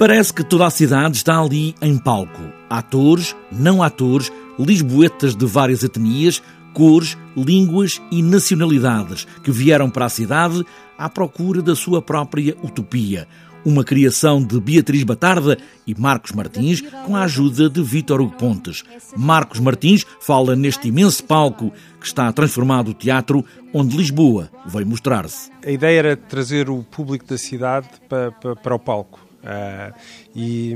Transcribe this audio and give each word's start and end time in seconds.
Parece 0.00 0.32
que 0.32 0.42
toda 0.42 0.66
a 0.66 0.70
cidade 0.70 1.18
está 1.18 1.38
ali 1.38 1.74
em 1.78 1.98
palco. 1.98 2.40
Atores, 2.70 3.36
não 3.52 3.82
atores, 3.82 4.32
lisboetas 4.58 5.36
de 5.36 5.44
várias 5.44 5.82
etnias, 5.82 6.42
cores, 6.72 7.18
línguas 7.36 8.00
e 8.10 8.22
nacionalidades 8.22 9.26
que 9.44 9.50
vieram 9.50 9.90
para 9.90 10.06
a 10.06 10.08
cidade 10.08 10.64
à 10.96 11.06
procura 11.10 11.60
da 11.60 11.76
sua 11.76 12.00
própria 12.00 12.56
utopia. 12.62 13.28
Uma 13.62 13.84
criação 13.84 14.42
de 14.42 14.58
Beatriz 14.58 15.02
Batarda 15.02 15.58
e 15.86 15.94
Marcos 15.94 16.32
Martins 16.32 16.80
com 17.04 17.14
a 17.14 17.24
ajuda 17.24 17.68
de 17.68 17.82
Vítor 17.82 18.22
Hugo 18.22 18.36
Pontes. 18.38 18.82
Marcos 19.14 19.60
Martins 19.60 20.06
fala 20.18 20.56
neste 20.56 20.88
imenso 20.88 21.22
palco 21.24 21.70
que 22.00 22.06
está 22.06 22.26
a 22.26 22.32
transformar 22.32 22.88
o 22.88 22.94
teatro 22.94 23.44
onde 23.70 23.98
Lisboa 23.98 24.50
veio 24.64 24.86
mostrar-se. 24.86 25.50
A 25.62 25.70
ideia 25.70 25.98
era 25.98 26.16
trazer 26.16 26.70
o 26.70 26.82
público 26.84 27.26
da 27.26 27.36
cidade 27.36 27.86
para, 28.08 28.32
para, 28.32 28.56
para 28.56 28.74
o 28.74 28.78
palco 28.78 29.29
Uh, 29.40 29.94
e, 30.36 30.74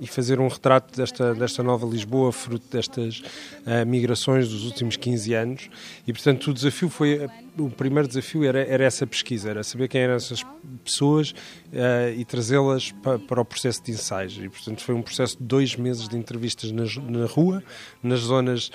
e, 0.00 0.06
fazer 0.06 0.38
um 0.38 0.46
retrato 0.46 0.96
desta, 0.96 1.34
desta 1.34 1.64
nova 1.64 1.84
Lisboa, 1.84 2.30
fruto 2.30 2.64
destas 2.70 3.18
uh, 3.66 3.84
migrações 3.84 4.48
dos 4.48 4.64
últimos 4.64 4.96
15 4.96 5.34
anos. 5.34 5.70
E, 6.06 6.12
portanto, 6.12 6.50
o 6.50 6.54
desafio 6.54 6.88
foi. 6.88 7.28
O 7.56 7.70
primeiro 7.70 8.08
desafio 8.08 8.44
era, 8.44 8.64
era 8.64 8.82
essa 8.82 9.06
pesquisa, 9.06 9.50
era 9.50 9.62
saber 9.62 9.86
quem 9.86 10.00
eram 10.00 10.14
essas 10.14 10.44
pessoas 10.84 11.30
uh, 11.30 12.16
e 12.16 12.24
trazê-las 12.24 12.90
pa, 12.90 13.18
para 13.18 13.40
o 13.40 13.44
processo 13.44 13.82
de 13.82 13.92
ensaios. 13.92 14.38
E, 14.38 14.48
portanto, 14.48 14.82
foi 14.82 14.94
um 14.94 15.02
processo 15.02 15.36
de 15.36 15.44
dois 15.44 15.74
meses 15.76 16.08
de 16.08 16.16
entrevistas 16.16 16.70
na, 16.70 16.84
na 17.08 17.26
rua, 17.26 17.62
nas 18.02 18.20
zonas 18.20 18.70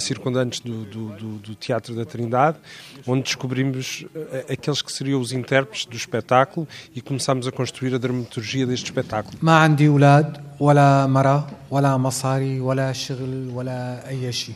circundantes 0.00 0.60
do, 0.60 0.84
do, 0.84 1.08
do, 1.10 1.28
do, 1.38 1.54
Teatro 1.54 1.94
da 1.94 2.04
Trindade, 2.04 2.58
onde 3.06 3.22
descobrimos 3.22 4.04
aqueles 4.50 4.82
que 4.82 4.92
seriam 4.92 5.20
os 5.20 5.32
intérpretes 5.32 5.86
do 5.86 5.96
espetáculo 5.96 6.66
e 6.94 7.00
começámos 7.00 7.46
a 7.46 7.52
construir 7.52 7.94
a 7.94 7.98
dramaturgia 7.98 8.66
سبيتاكل 8.76 9.36
ما 9.42 9.56
عندي 9.56 9.88
أولاد 9.88 10.36
ولا 10.60 11.06
مرا 11.06 11.46
ولا 11.70 11.96
مصاري 11.96 12.60
ولا 12.60 12.92
شغل 12.92 13.50
ولا 13.54 14.08
أي 14.08 14.32
شيء. 14.32 14.54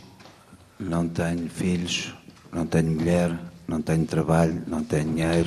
لا 0.80 0.96
عندي 0.96 1.48
فيلش 1.48 2.08
لا 2.54 2.60
عندي 2.60 2.82
مليار 2.82 3.36
لا 3.68 3.74
عندي 3.74 4.04
ترابال 4.04 4.62
لا 4.68 4.76
عندي 4.76 5.44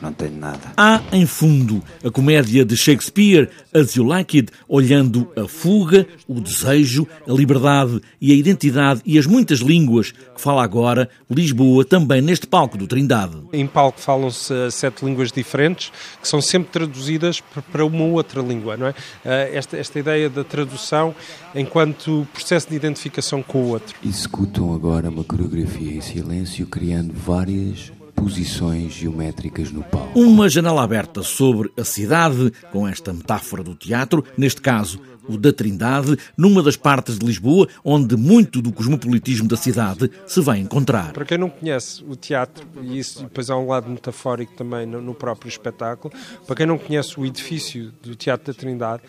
Não 0.00 0.12
tenho 0.12 0.36
nada. 0.36 0.72
Há, 0.76 1.02
em 1.12 1.26
fundo, 1.26 1.82
a 2.04 2.10
comédia 2.10 2.64
de 2.64 2.76
Shakespeare, 2.76 3.48
As 3.74 3.94
You 3.94 4.04
Like 4.04 4.38
It, 4.38 4.52
olhando 4.68 5.30
a 5.36 5.48
fuga, 5.48 6.06
o 6.28 6.40
desejo, 6.40 7.06
a 7.26 7.32
liberdade 7.32 8.00
e 8.20 8.32
a 8.32 8.34
identidade 8.34 9.00
e 9.04 9.18
as 9.18 9.26
muitas 9.26 9.60
línguas 9.60 10.12
que 10.12 10.40
fala 10.40 10.62
agora 10.62 11.08
Lisboa, 11.30 11.84
também 11.84 12.20
neste 12.20 12.46
palco 12.46 12.76
do 12.76 12.86
Trindade. 12.86 13.36
Em 13.52 13.66
palco 13.66 14.00
falam-se 14.00 14.70
sete 14.70 15.04
línguas 15.04 15.32
diferentes, 15.32 15.90
que 16.20 16.28
são 16.28 16.40
sempre 16.40 16.70
traduzidas 16.70 17.42
para 17.72 17.84
uma 17.84 18.04
outra 18.04 18.42
língua, 18.42 18.76
não 18.76 18.86
é? 18.86 18.94
Eh, 19.24 19.50
esta, 19.54 19.76
esta 19.76 19.98
ideia 19.98 20.28
da 20.28 20.44
tradução 20.44 21.14
enquanto 21.54 22.26
processo 22.32 22.68
de 22.68 22.76
identificação 22.76 23.42
com 23.42 23.62
o 23.62 23.68
outro. 23.68 23.96
Executam 24.04 24.74
agora 24.74 25.08
uma 25.08 25.24
coreografia 25.24 25.94
em 25.94 26.00
silêncio, 26.00 26.66
criando 26.66 27.12
várias 27.14 27.92
posições 28.16 28.94
geométricas 28.94 29.70
no 29.70 29.84
palco. 29.84 30.18
Uma 30.18 30.48
janela 30.48 30.82
aberta 30.82 31.22
sobre 31.22 31.70
a 31.76 31.84
cidade, 31.84 32.52
com 32.72 32.88
esta 32.88 33.12
metáfora 33.12 33.62
do 33.62 33.74
teatro, 33.74 34.24
neste 34.36 34.60
caso 34.60 34.98
o 35.28 35.36
da 35.36 35.52
Trindade, 35.52 36.16
numa 36.36 36.62
das 36.62 36.76
partes 36.76 37.18
de 37.18 37.26
Lisboa 37.26 37.68
onde 37.84 38.16
muito 38.16 38.62
do 38.62 38.72
cosmopolitismo 38.72 39.48
da 39.48 39.56
cidade 39.56 40.10
se 40.26 40.40
vai 40.40 40.58
encontrar. 40.58 41.12
Para 41.12 41.24
quem 41.24 41.38
não 41.38 41.50
conhece 41.50 42.04
o 42.06 42.14
teatro, 42.14 42.66
e 42.82 42.98
isso 42.98 43.24
depois 43.24 43.50
há 43.50 43.56
um 43.56 43.66
lado 43.66 43.90
metafórico 43.90 44.54
também 44.54 44.86
no, 44.86 45.14
próprio 45.14 45.48
espetáculo, 45.48 46.14
para 46.46 46.56
quem 46.56 46.66
não 46.66 46.78
conhece 46.78 47.18
o 47.18 47.26
edifício 47.26 47.92
do 48.02 48.14
Teatro 48.14 48.52
da 48.52 48.58
Trindade, 48.58 49.02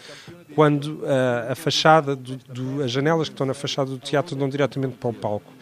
quando 0.57 1.01
a, 1.05 1.51
a 1.51 1.55
fachada, 1.55 2.15
do, 2.15 2.35
do, 2.35 2.83
as 2.83 2.89
janelas 2.89 3.29
que 3.29 3.35
estão 3.35 3.45
na 3.45 3.53
fachada 3.53 3.91
do 3.91 3.99
teatro 3.99 4.35
dão 4.35 4.49
diretamente 4.49 4.95
para 4.95 5.11
o 5.11 5.13
palco. 5.13 5.53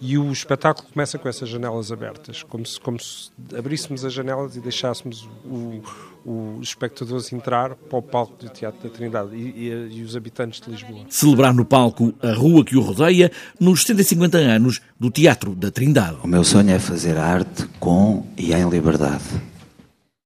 E 0.00 0.16
o 0.16 0.30
espetáculo 0.30 0.86
começa 0.92 1.18
com 1.18 1.28
essas 1.28 1.48
janelas 1.48 1.90
abertas, 1.90 2.44
como 2.44 2.64
se, 2.64 2.78
como 2.78 3.00
se 3.00 3.32
abríssemos 3.52 4.04
as 4.04 4.12
janelas 4.12 4.54
e 4.54 4.60
deixássemos 4.60 5.28
o, 5.44 5.82
o, 6.24 6.58
os 6.60 6.68
espectadores 6.68 7.32
entrar 7.32 7.74
para 7.74 7.98
o 7.98 8.02
palco 8.02 8.36
do 8.44 8.48
Teatro 8.48 8.88
da 8.88 8.94
Trindade 8.94 9.34
e, 9.34 9.40
e, 9.40 9.98
e, 9.98 10.02
os 10.04 10.14
habitantes 10.14 10.60
de 10.60 10.70
Lisboa. 10.70 11.04
Celebrar 11.08 11.52
no 11.52 11.64
palco 11.64 12.14
a 12.22 12.32
rua 12.32 12.64
que 12.64 12.76
o 12.76 12.80
rodeia 12.80 13.32
nos 13.58 13.82
150 13.82 14.38
anos 14.38 14.80
do 15.00 15.10
Teatro 15.10 15.52
da 15.52 15.72
Trindade. 15.72 16.18
O 16.22 16.28
meu 16.28 16.44
sonho 16.44 16.70
é 16.70 16.78
fazer 16.78 17.16
arte 17.16 17.66
com 17.80 18.24
e 18.36 18.52
em 18.52 18.68
liberdade. 18.68 19.53